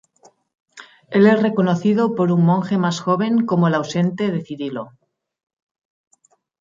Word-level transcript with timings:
Él 1.11 1.27
es 1.27 1.39
reconocido 1.39 2.15
por 2.15 2.31
un 2.31 2.43
monje 2.43 2.75
más 2.75 2.99
joven 2.99 3.45
como 3.45 3.67
el 3.67 3.75
ausente 3.75 4.23
ausente 4.23 4.35
de 4.39 4.43
Cirilo. 4.43 4.93